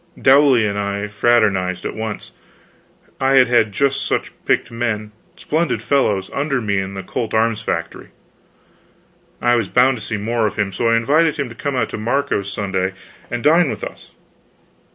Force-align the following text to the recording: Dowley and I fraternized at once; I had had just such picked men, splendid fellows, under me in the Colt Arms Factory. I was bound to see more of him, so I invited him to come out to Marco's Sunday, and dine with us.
Dowley 0.19 0.65
and 0.65 0.79
I 0.79 1.09
fraternized 1.09 1.85
at 1.85 1.93
once; 1.93 2.31
I 3.19 3.33
had 3.33 3.47
had 3.47 3.71
just 3.71 4.03
such 4.03 4.31
picked 4.45 4.71
men, 4.71 5.11
splendid 5.35 5.83
fellows, 5.83 6.31
under 6.33 6.59
me 6.59 6.79
in 6.79 6.95
the 6.95 7.03
Colt 7.03 7.35
Arms 7.35 7.61
Factory. 7.61 8.07
I 9.43 9.53
was 9.53 9.69
bound 9.69 9.97
to 9.99 10.03
see 10.03 10.17
more 10.17 10.47
of 10.47 10.55
him, 10.55 10.71
so 10.71 10.89
I 10.89 10.97
invited 10.97 11.37
him 11.37 11.49
to 11.49 11.55
come 11.55 11.75
out 11.75 11.89
to 11.89 11.99
Marco's 11.99 12.51
Sunday, 12.51 12.93
and 13.29 13.43
dine 13.43 13.69
with 13.69 13.83
us. 13.83 14.09